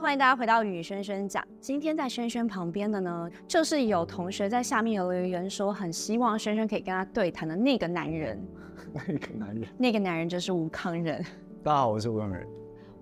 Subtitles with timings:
[0.00, 1.46] 欢迎大家回到与轩轩讲。
[1.60, 8.42] 今天在轩轩旁边的呢，就是有同学在下面有留言说，很希望轩轩可以跟他对谈的那个男人。
[9.06, 9.68] 那个男人？
[9.76, 11.22] 那个男人就是吴康仁。
[11.62, 12.48] 大家好，我是吴康仁。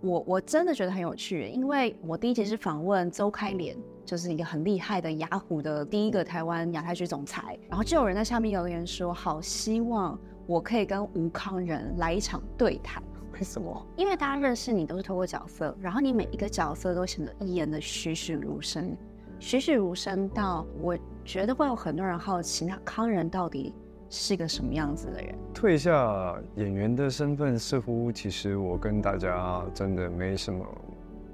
[0.01, 10.19] 我我真的觉得很有趣，因为我第一集是访问周开莲，就是一个很厉害的雅虎的第一个台湾亚太区总裁，然后就有人在下面留言说，好希望
[10.49, 13.01] 我可以跟吴康仁来一场对谈。
[13.39, 13.87] 为什么？
[13.97, 18.97] 因为大家认识你都是透过角色，然后你每一个角色都显得一眼的栩栩如生，
[19.39, 23.73] 栩栩如生到我觉得会有很多人好奇，那康仁到底
[24.11, 25.33] 是个什么样子的人？
[25.55, 30.67] 退下演员的身份，似乎其实我跟大家真的没什么，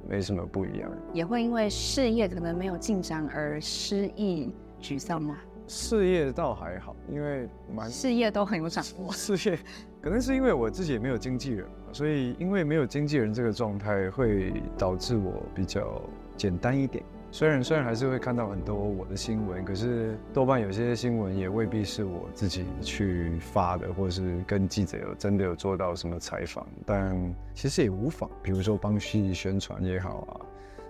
[0.06, 0.90] 没什么不一样。
[1.14, 5.38] 也会因为事业可能没有进展而失意沮丧吗？
[5.66, 9.12] 事业倒还好，因为蛮事业都很有掌握。
[9.12, 9.58] 事业
[10.02, 16.02] 可能是因为我自己也没有经纪人，所以因为没有经纪人这个状态，会导致我比较
[16.36, 17.02] 简单一点。
[17.30, 26.64] 虽然虽然还是会看到很多我的新闻，可是多半有些新闻也未必是我自己去发的，或者是跟记者有真的有做到什么采访。
[26.86, 30.46] 但其实也无妨，比如说帮戏宣传也好啊，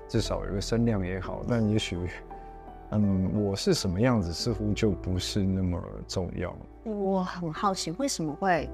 [0.09, 1.43] 至少有个声量也好。
[1.49, 1.97] 但也许。
[2.97, 6.57] 嗯，我是什么样子，似乎就不是那么重要。
[6.85, 8.69] 我很好奇，为什么会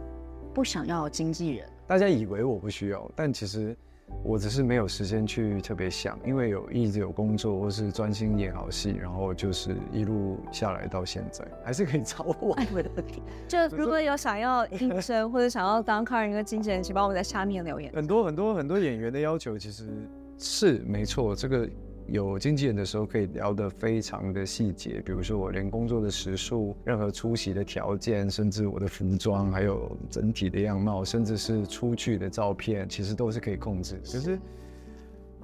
[0.52, 1.66] 不想要经纪人？
[1.86, 3.74] 大家以为我不需要，但其实
[4.22, 12.52] 我只是没有时间去特别想，因为有一直有工作，或是专心演好戏，然后就是一路下来到现在，还是可以找我。
[12.60, 13.22] 哎，我的天！
[13.48, 17.90] 就 如果有想要应征或者想要当慷仁的经纪人，请帮我在下面留言。
[17.94, 19.88] 很多很多很多演员的要求其实
[20.36, 21.66] 是没错，这个。
[22.10, 33.94] 有经纪人的时候，可以聊得非常的细节，比如说我连工作的时数、任何出席的条件，甚至我的服装，还有整体的样貌，甚至是出去的照片，其实都是可以控制。
[34.04, 34.38] 可是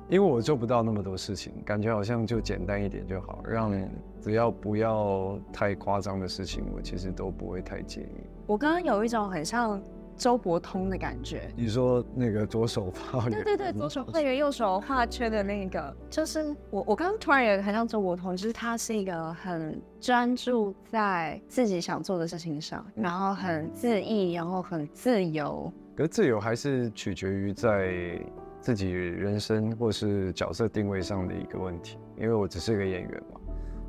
[0.08, 3.72] 因为我做不到那么多事情，感觉好像就简单一点就好，让
[4.20, 8.26] 只要不要太夸张的事情，我其实都不会太介意。
[8.44, 9.80] 我刚刚有一种很像。
[10.16, 16.84] 周伯通的感觉，你说那个左手画圆，对对对，左手画圆，右手画圈的那个，就是我。
[16.86, 25.70] 我刚刚突然也很像周伯通，就是他是一个很专注在自己想做的事情上，然后很自意，然后很自由。
[25.96, 28.18] 可是自由还是取决于在
[28.60, 31.98] 自己人生或是角色定位上的一个问题。
[32.16, 33.40] 因为我只是一个演员嘛，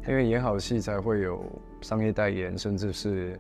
[0.07, 1.41] 因为演好戏才会有
[1.81, 3.39] 商业代言，甚至是。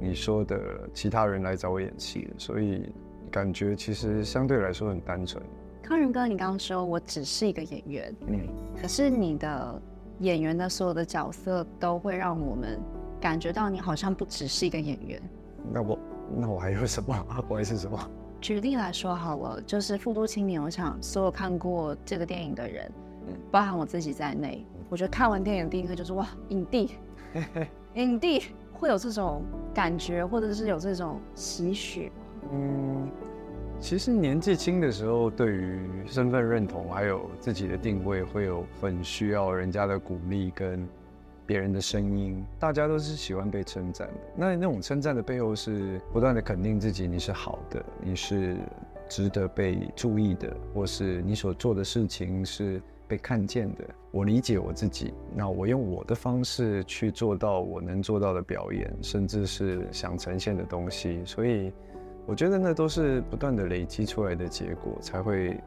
[0.00, 0.58] 你说的
[0.92, 2.92] 其他人来找我演戏，所以
[3.30, 5.42] 感觉其实相对来说很单纯。
[5.82, 8.40] 康仁哥，你刚刚说我只是一个演员，嗯，
[8.80, 9.82] 可是你的
[10.20, 12.80] 演员的所有的角色都会让我们
[13.20, 15.22] 感觉到你好像不只是一个演员。
[15.72, 15.98] 那我
[16.36, 17.26] 那我还有什么？
[17.48, 17.98] 我还是什么？
[18.40, 22.92] 举例来说好了，就是《富都青年》，我想所有看过这个电影的人，
[23.28, 26.90] 嗯，包含我自己在内，我觉得看完电影第一个就是哇，影帝，
[27.94, 28.42] 影帝。
[28.76, 29.42] 会有这种
[29.74, 32.12] 感觉，或者是有这种期许？
[32.52, 33.08] 嗯，
[33.80, 40.86] 其实年纪轻的时候，对于身份认同还有自己的定位，会有很需要人家的鼓励跟
[41.46, 42.44] 别人的声音。
[42.58, 48.56] 大家都是喜欢被称赞的，那那种称赞的背后是不断的肯定自己，你是好的，你是
[49.08, 52.80] 值得被注意的，或是你所做的事情是。
[53.08, 61.72] 被看见的，我理解我自己，那我用我的方式去做到我能做到的表演，甚至是想呈现的东西，所以
[62.26, 65.58] 我觉得那都是不断的累积出来的结果，才会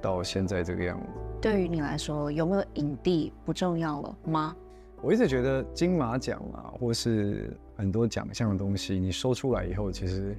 [0.00, 1.06] 到现在这个样子。
[1.40, 4.56] 对于你来说，有没有影帝不重要了吗？
[5.00, 10.36] 我一直觉得金马奖啊，或是很多奖项的东西，你说出来以后，其实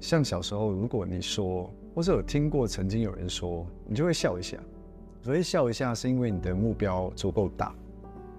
[0.00, 4.56] 像小时候，如果你说，或是有听过曾经有人说，你就会笑一下。
[5.26, 7.74] 所以笑一下，是因为你的目标足够大，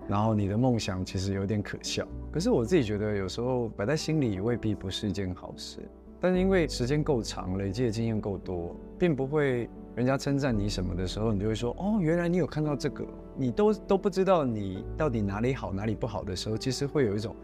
[0.07, 2.07] 然后你的梦想其实有点可笑。
[2.31, 5.79] 可是我自己觉得，有时候摆在心里未必不是一件好事。
[6.21, 13.05] 但是因为时间够长，累积的经验够多，并不会人家称赞你什么的时候，你就会说：“哦，原来你有看到这个。”
[13.35, 17.35] 你都都不知道你到底哪里好，哪里不好的时候，其实会有一种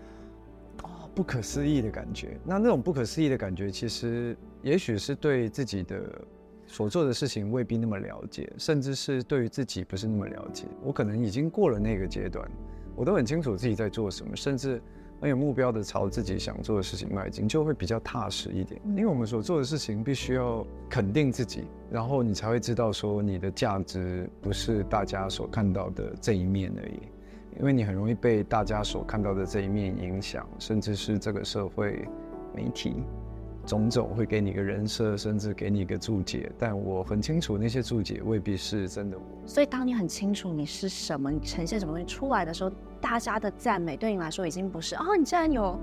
[0.83, 2.39] 哦不可思议的感觉。
[2.45, 6.01] 那那种不可思议的感觉，其实也许是对自己的。
[6.73, 10.65] 所做的事情未必那么了解，甚至是对于自己不是那么了解。
[10.81, 12.49] 我可能已经过了那个阶段，
[12.95, 14.81] 我都很清楚自己在做什么，甚至
[15.21, 18.81] 很有目标的朝自己想做的事情迈进，就会比较踏实一点。
[18.85, 26.99] 因为我们所做的事情必须要肯定自己，然后你才会知道说你的价值不是大家所看到的这一面而已。
[27.59, 32.03] 因为你很容易被大家所看到的这一面影响，甚至是这个社会
[32.51, 32.95] 媒体。
[33.65, 36.51] 种种，会给你一个人设，甚至给你一个注解。
[36.57, 39.23] 但我很清楚，那些注解未必是真的我。
[39.47, 45.79] 所以，当你很清楚你是什么，你呈现什么东西出来的时候，大家的赞美对你来说已经不是哦，你竟然有，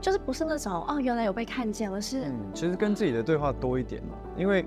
[0.00, 4.16] 就是不是那种哦，原来有被看见，而是嗯，其实跟自己的对话多一点嘛。
[4.36, 4.64] 因为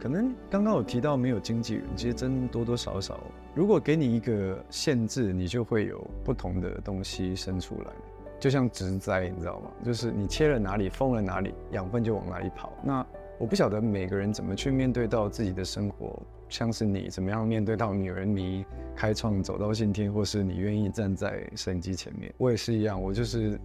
[0.00, 3.20] 可能刚刚有提到没有经纪人，其实真多多少少，
[3.54, 7.92] 如果给你一个限制，你就会有不同的东西生出来。
[8.40, 9.70] 就像植栽，你知道吗？
[9.84, 12.72] 就是你切了哪里，封了哪里，养分就往哪里跑。
[12.82, 13.06] 那
[13.38, 18.64] 我不晓得每个人怎么去面对到自己的生活，像是你怎么样面对到女人迷
[18.96, 23.00] 开创走到今天，或是你愿意站在摄影机前面，我也是一样。
[23.00, 23.60] 我就是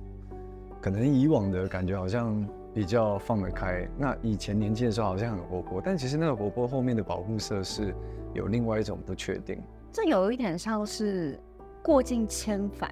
[0.81, 7.95] 可能以往的感觉好像比较放得开，那以前年轻的时候好像很活泼，但其实那个活泼后面的保护色是
[8.33, 9.57] 有另外一种不确定。
[9.89, 11.39] 这有一点像是
[11.81, 12.91] 过尽千帆。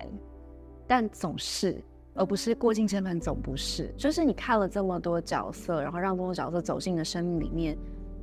[0.88, 1.81] 但总是，
[2.13, 3.94] 而不是过尽千帆，总不是。
[3.97, 7.77] 就是你看了这么多角色，然后让这么多角色走进你的生命里面，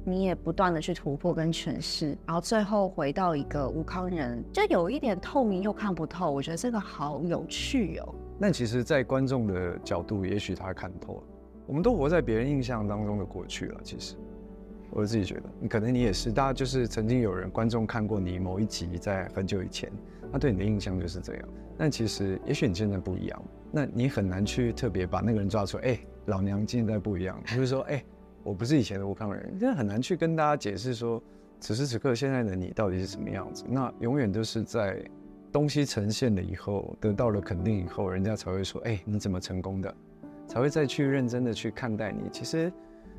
[0.04, 6.30] 你也不断的去突破跟诠释，然后最后回到一个吴康人，就有一点透明又看不透。
[6.30, 8.14] 我觉得这个好有趣哦。
[8.38, 11.22] 那其实，在观众的角度，也许他看透了。
[11.66, 13.80] 我们都活在别人印象当中的过去了。
[13.82, 14.16] 其实，
[14.90, 16.32] 我自己觉得，可能你也是。
[16.32, 19.92] 大家就是曾经有人观众看过你某一集，在很久以前，
[20.32, 21.48] 他对你的印象就是这样。
[21.82, 23.42] 但其实，也许你现在不一样，
[23.72, 25.84] 那你很难去特别把那个人抓出来。
[25.84, 28.04] 哎、老娘现在不一样，就是说，哎、
[28.42, 31.22] 我不是以前的吴康仁，真的很难去跟大家解释说，
[31.58, 33.64] 此时此刻现在的你到底是什么样子。
[33.66, 35.02] 那永远都是在
[35.50, 39.94] 东西呈现了以后，得到了肯定以后，人家才会说，哎、你怎么成功的，
[40.46, 42.28] 才会再去认真的去看待你。
[42.30, 42.70] 其实，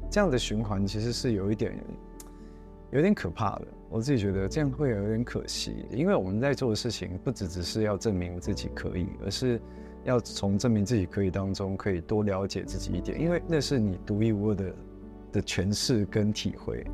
[0.07, 1.75] 这样的循环其实是有一点。
[2.91, 9.61] 有点可怕的，我自己觉得这样会有点可惜，因为我们在做的事情不只只是要证明自己可以，而是
[10.03, 14.73] 要从证明自己可以当中可以多了解自己一点，因为那是你独一无二的
[15.31, 16.85] 的诠释跟体会，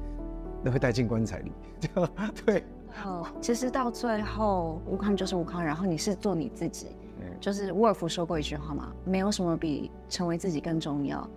[0.63, 1.51] 那会带进棺材里。
[2.45, 2.63] 对，
[3.03, 6.87] 哦，其实到最后，吴康就是吴康，然后你是做你自己，
[7.19, 11.27] 嗯，就是沃尔夫说过一句话嘛，没有什么比成为自己更重要。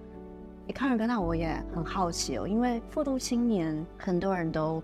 [0.70, 4.80] 你看人，那我也很好奇哦，因为复读青年很多人都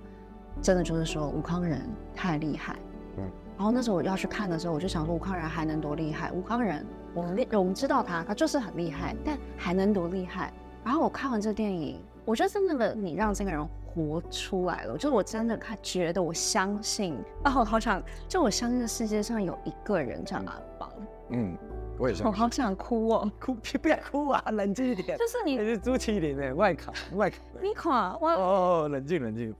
[0.60, 1.80] 真的就是说吴康仁
[2.12, 2.74] 太厉害，
[3.18, 6.32] 嗯，然后那时候我要去看的时候，我就想说吴康仁还能多厉害？
[6.32, 6.84] 吴康仁，
[7.14, 10.52] 我们我们知道他，他就是很厉害，但还能多厉害？
[10.84, 20.90] 然后我看完这电影，我觉得真的你让这个人活出来了，就我真的看觉得我相信啊，我好想就我相信这世界上有一个人这样阿邦，
[21.28, 21.56] 嗯。
[21.98, 23.32] 我也想，我好想哭哦！
[23.40, 24.42] 哭，不要哭啊！
[24.52, 25.16] 冷静一点。
[25.16, 27.38] 就是你，是朱启麟的外卡，外卡。
[27.62, 29.54] 你卡我哦，冷静冷静。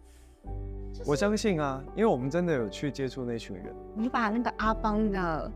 [0.92, 3.74] 就是、我相信啊，因为我们真的有去接触那群人。
[3.94, 5.50] 你把那个阿邦的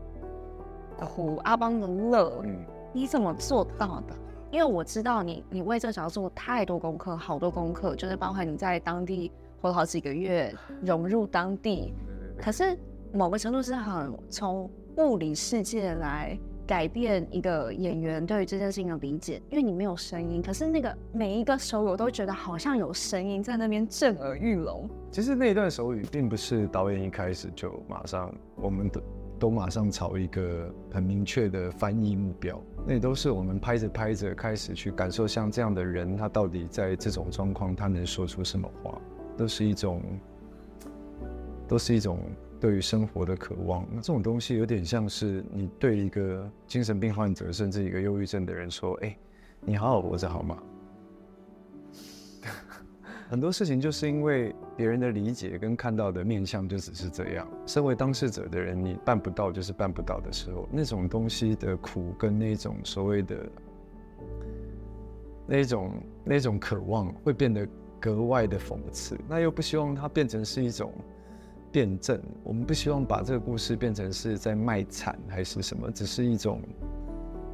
[0.99, 4.15] 苦，阿邦的乐，嗯，你怎么做到的？
[4.51, 9.31] 因为我知道你，你为这小做太多功课，好多功课，就是包含你在当地
[9.61, 11.93] 活了好几个月，融入当地。
[12.37, 12.77] 可是
[13.13, 16.37] 某个程度是很从物理世界来。
[16.71, 24.89] 改变一个演员对于这件事情的理解，因为你没有声音，可是那个每一个手语我都觉得好像有声音在那边震耳欲聋。
[25.11, 29.01] 其实那一段手语并不是导演一开始就马上，我们都
[29.37, 38.97] 都马上朝一个很明确的翻译目标，那都是我们拍着拍着开始去感受，像这样的人，他到底在这种状况，他能说出什么话，
[39.35, 40.01] 都是一种，
[41.67, 42.17] 都是一种。
[42.61, 49.17] 对于生活的渴望，那这种东西有点像是你对一个精神病患者，甚至一个忧郁症的人说：“哎，
[49.61, 50.61] 你好好活着好吗？”
[53.31, 57.47] 很多事情就是因为别人的理解跟看到的面相就只是这样。
[57.65, 63.49] 身为当事者的人，你办不到就是办不到的时候，那种东西的苦跟那种所谓的
[65.47, 65.91] 那种
[66.23, 67.67] 那种渴望，会变得
[67.99, 69.17] 格外的讽刺。
[69.27, 70.93] 那又不希望它变成是一种。
[71.71, 76.59] 辩证，我们不希望把这个故事变成是在卖惨还是什么，只是一种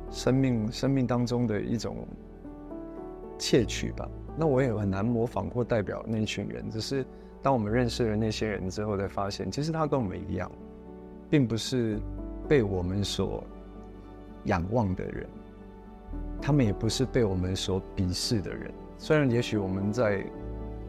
[0.10, 1.98] 生命生命当中的一种
[3.38, 4.10] 窃取吧。
[4.36, 7.06] 那我也很难模仿或代表那群人，只是
[7.42, 10.52] 当我们认识了那些人之后，才发现其实他跟我们一样，
[11.30, 12.00] 并不是
[12.48, 13.44] 被我们所
[14.46, 15.28] 仰望的人，
[16.42, 18.72] 他们也不是被我们所鄙视的人。
[18.98, 20.26] 虽然也许我们在。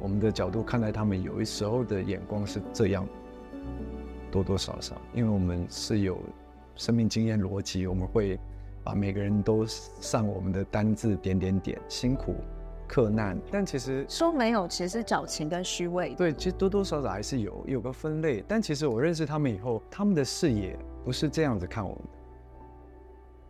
[0.00, 3.06] 我们的角度看待他们，有一时候的眼光是这样，
[4.30, 6.18] 多多少少，因为我们是有
[6.76, 8.38] 生命经验逻辑，我们会
[8.84, 12.36] 把每个人都上我们的单字点点点，辛苦、
[12.86, 13.36] 克难。
[13.50, 16.14] 但其实说没有，其实是矫情跟虚伪。
[16.14, 18.44] 对，其实多多少少还是有有个分类。
[18.46, 22.10] 但其实我认识他们以后，他们的视野不是这样子看我们的，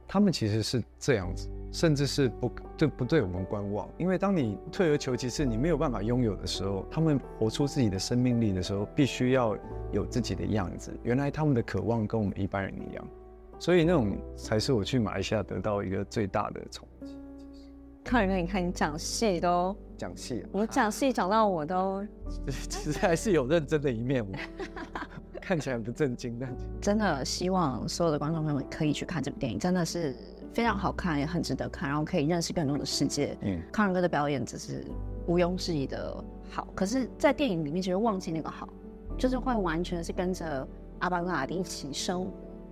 [0.07, 1.49] 他们其实是这样子。
[1.71, 3.89] 甚至是不对不对我们观望。
[3.99, 9.57] 因为当你退而求其次，你没有办法拥有的时候，他们活出自己的生命力的时候，必须要
[9.93, 10.93] 有自己的样子。
[11.03, 13.09] 原来他们的渴望跟我们一般人一样，
[13.59, 17.17] 所以那种才是我去马来西亚得到一个最大的冲击。
[18.05, 22.07] 看人，你看你讲戏都讲戏，我讲戏讲到我都，
[22.49, 24.25] 其实还是有认真的一面。
[25.41, 30.15] 看起来不正经，但真的希望所有的观众朋友们可以去看这部电影，真的是
[30.53, 33.37] 非常好看，也很值得看，然后可以认识更多的世界。
[33.43, 34.85] 嗯，康仁哥的表演只是
[35.27, 38.69] 毋庸置疑的好，可是，在电影里面其实忘记那个好，
[39.17, 40.67] 就是会完全是跟着
[41.01, 42.31] 阿巴跟阿弟一起生活。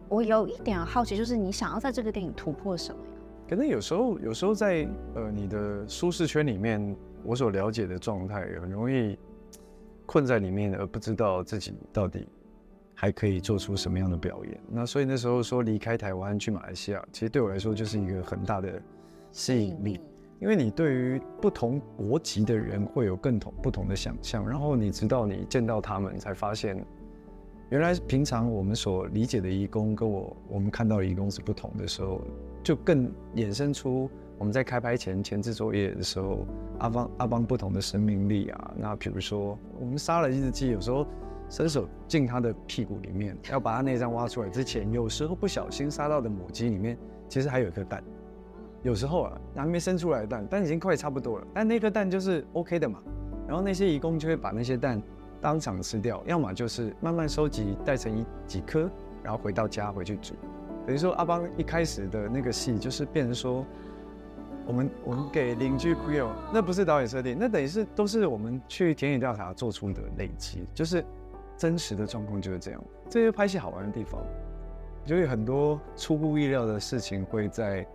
[0.08, 3.10] 我有一点好奇，就是你想要在这个电影突破什么呀？
[3.48, 9.18] 可能有时候，有时候在呃你的舒适圈里面，我所了解的状态很容易
[10.04, 12.26] 困在里面，而不知道自己到底。
[12.98, 14.58] 还可以做出什么样的表演？
[14.70, 18.80] 那所以那时候说离开台湾去马来西亚，其实对我来说就是一个很大的
[19.30, 20.00] 吸引力，
[20.40, 26.82] 因为你对于不同国籍的人会有更同不同的想象，然后你直到你见到他们，才发现
[27.68, 32.22] 原来平常我们所理解的义工跟我我们看到的义工是不同的时候，
[32.64, 36.46] 就更衍生出我们在开拍前前置作业的时候，
[36.78, 38.74] 阿邦阿邦不同的生命力啊。
[38.74, 41.06] 那比如说我们杀了一只鸡，有时候。
[41.48, 46.98] 伸手进他的屁股里面， 要把他内脏挖出来之前，有时候不小心杀到的母鸡里面，
[47.28, 48.02] 其实还有一颗蛋。
[48.82, 51.46] 有时候啊，还没生出来的蛋，但已经快差不多了。
[51.52, 53.00] 但那颗蛋就是 OK 的嘛。
[53.48, 55.02] 然后那些移工就会把那些蛋
[55.40, 58.90] 当场吃掉，要么就是慢慢收集，带成一几颗，
[59.22, 60.34] 然后回到家回去煮。
[60.86, 63.64] 等于说阿邦一开始的那个戏就是变成说，
[64.66, 71.04] 我们我们给邻居朋友，那不是导演设定，那等于是都是我们去田野调查做出的累积，就是。
[71.56, 74.22] 真实的状况就是这样，这些拍戏好玩的地方，
[75.04, 77.86] 就有很多出乎意料的事情会在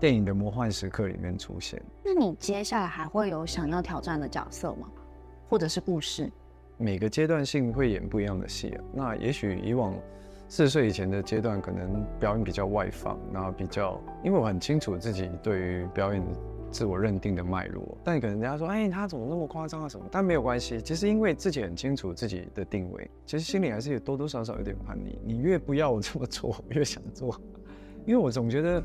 [0.00, 1.80] 电影的魔幻时刻里面出现。
[2.04, 4.88] 那你接下来还会有想要挑战的角色吗？
[5.48, 6.30] 或者是故事？
[6.76, 8.84] 每个阶段性会演不一样的戏啊。
[8.92, 9.94] 那也许以往
[10.48, 16.22] 四十岁以前的阶段，可能表演比较外放，然后比较，因为我很清楚自己对于表演。
[16.70, 20.06] 自我认定的脉络，但可能人家说，哎，他怎么那么夸张啊什么？
[20.10, 25.18] 但没有关系，其实因为自己很清楚自己的定位，其实心里还是有多多少少有点叛逆。
[25.24, 27.34] 你越不要我这么做， 我越想做，
[28.06, 28.82] 因为我总觉得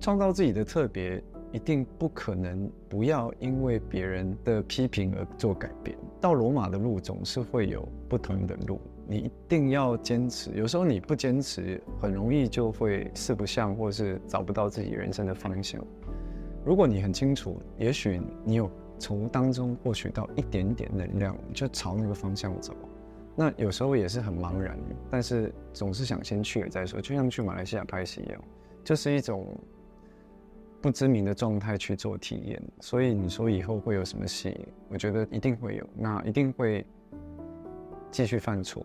[0.00, 1.22] 创造自己的特别，
[1.52, 5.96] 一定不可能不要因为别人的批评而做改变。
[6.20, 10.50] 到罗马的路总是会有不同的路，你一定要坚持。
[10.52, 15.82] 有时候你不坚持，很容易就会四不像，或是找不到自己人生的方向。
[16.64, 22.74] 如果你很清楚，也许你有从当中获取到一点点能量，就朝那个方向走。
[23.34, 24.78] 那有时候也是很茫然，
[25.10, 27.00] 但是总是想先去了再说。
[27.00, 28.44] 就像去马来西亚拍戏一样，
[28.84, 29.46] 就是一种
[30.82, 32.62] 不知名的状态去做体验。
[32.80, 34.60] 所以你说以后会有什么戏？
[34.90, 36.84] 我觉得一定会有，那一定会
[38.10, 38.84] 继续犯错。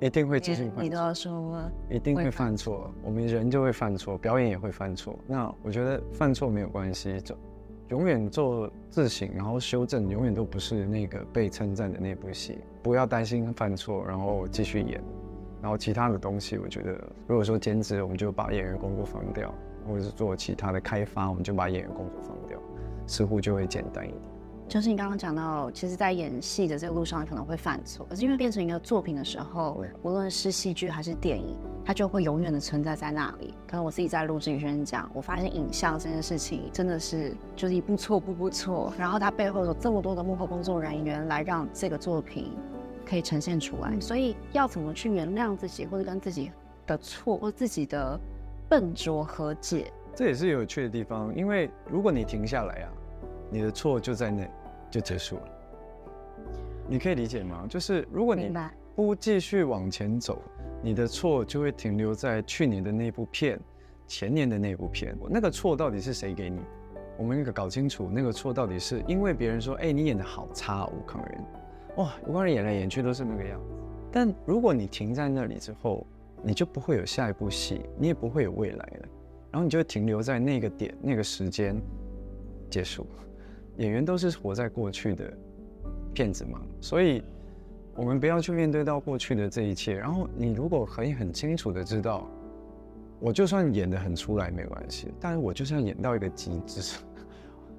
[0.00, 0.82] 一定会继续犯错。
[0.82, 1.72] 你都要说吗？
[1.88, 5.18] 一定会犯错，我们人就会犯错，表演也会犯错。
[5.26, 7.36] 那我觉得犯错没有关系，就
[7.88, 12.58] 永远做自省，然后修正，永远都不是那个被称赞的那部戏。
[12.82, 15.02] 不要担心犯错，然后继续演。
[15.62, 16.92] 然后其他的东西，我觉得
[17.26, 19.48] 如果说兼职，我们就把演员工作放掉；
[19.88, 22.58] 或者是做其他的开发，我们就把演员工作放掉，
[23.06, 24.20] 似乎就会简单一点。
[24.68, 28.04] 就是你刚刚讲到，其实，在演戏的这个路上，可能会犯错。
[28.10, 33.54] 可是因为变成一个作品的时候，无论是戏剧还是电影，它就会永远的存在在那里。
[33.68, 42.50] 可能我自己在录制与宣讲，我发现影像这件事情真的是就是一步错步步错，然后它背后有这么多的幕后工作人员来让这个作品
[43.08, 43.98] 可以呈现出来。
[44.00, 46.50] 所以要怎么去原谅自己，或者跟自己
[46.88, 48.18] 的错或自己的
[48.68, 51.32] 笨拙和解，这也是有趣的地方。
[51.36, 52.90] 因为如果你停下来啊。
[53.50, 54.48] 你的错就在那，
[54.90, 55.42] 就结束了。
[56.88, 57.66] 你可以理解吗？
[57.68, 58.52] 就是如果你
[58.94, 60.40] 不继续往前走，
[60.82, 63.58] 你的错就会停留在去年的那部片、
[64.06, 65.16] 前年的那部片。
[65.28, 66.60] 那个错到底是谁给你？
[67.18, 71.44] 我们那个搞清楚，那个错到底是因为别人说：“哎，你演的好差，吴康仁。”
[71.96, 73.74] 哇，吴康仁演来演去都是那个样子。
[74.12, 76.06] 但如果你停在那里之后，
[76.42, 79.08] 你就不会有下一部戏，你也不会有未来了。
[79.50, 81.80] 然后你就停留在那个点、那个时间，
[82.70, 83.06] 结束。
[83.78, 85.32] 演员都是活在过去的
[86.14, 87.22] 骗子嘛，所以
[87.94, 89.94] 我们不要去面对到过去的这一切。
[89.94, 92.28] 然后你如果可以很清楚的知道，
[93.20, 96.98] 我就算演得很出来没关系，但是我就是要演到一个极致，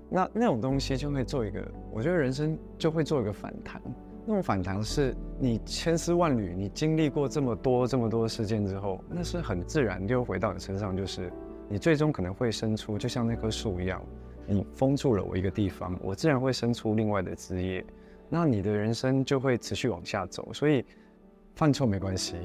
[0.10, 3.82] 那那种东西就会做一个，我觉得人生就会做一个反弹。
[4.30, 11.32] 那种反弹是你千丝万缕，你经历过这么多这么多事件之后，那是很自然就回到你身上，就是
[11.70, 14.04] 你最终可能会生出，就像那棵树一样，
[14.48, 17.86] 你封住了我一个地方，我自然会生出另外的枝叶，
[18.30, 20.51] 那你的人生就会持续往下走。
[20.54, 20.86] 所以
[21.56, 22.36] 犯错没关系，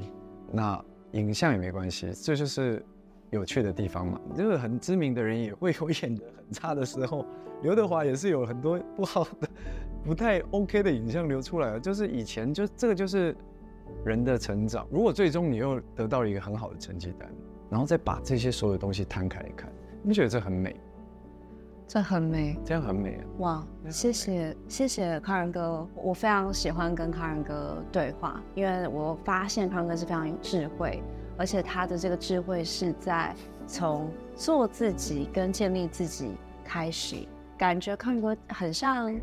[0.51, 0.83] 那
[1.13, 2.83] 影像也没关系，这就是。
[3.31, 7.25] 有趣的地方嘛，就是很知名的人也会有演得很差的时候。
[7.63, 9.49] 刘德华也是有很多不好的、
[10.05, 11.79] 不太 OK 的影像流出来了。
[11.79, 13.35] 就是以前就这个就是
[14.05, 14.87] 人的成长。
[14.91, 17.27] 如果最终你又得到了一个很好的成绩单，
[17.71, 19.67] 然后再把这些所有东西摊开来看，
[20.03, 20.75] 你觉得这很美？
[21.93, 23.23] 这很美，这样很美啊！
[23.37, 31.03] 哇，谢谢谢谢康仁哥，我非常喜欢跟康仁哥对话，因为我发现康仁哥是非常有智慧。
[31.37, 33.35] 而且他的这个智慧是在
[33.67, 36.31] 从做自己跟建立自己
[36.63, 37.15] 开始，
[37.59, 39.15] 感觉康仁哥很像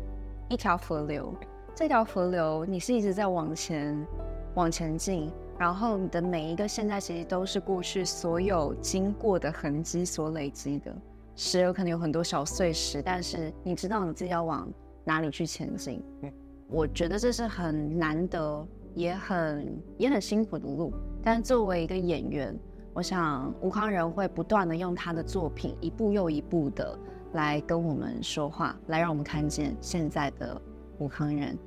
[0.47, 1.35] 一条河流，
[1.75, 4.07] 这条河流你是一直在往前
[4.55, 10.95] 往前进，然后你的每一个现在其实都是过去所有经过的痕迹所累积的，
[11.43, 14.71] 时而可能有很多小碎石，但是你知道你自己要往
[15.03, 16.31] 哪里去前进，嗯
[16.67, 18.67] 我觉得这是很难得。
[18.93, 20.91] 也很也很辛苦的路，
[21.23, 22.53] 但作为一个演员，
[22.93, 26.99] 我想吴康仁会不断的用他的作品一步又一步的
[27.31, 30.61] 来跟我们说话，来让我们看见现在的
[30.99, 31.57] 吴康仁。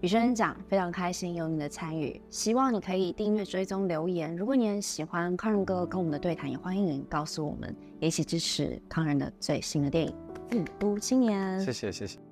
[0.00, 4.34] 宇轩讲非常开心有你的参与，希望你可以订阅、追踪、留言。
[4.34, 10.14] 如果你很喜欢康仁哥跟我们的对谈，也欢迎你告诉我们，一起支持康仁的最新的电影
[10.56, 11.60] 《富都青年》。
[11.64, 12.29] 谢谢谢谢。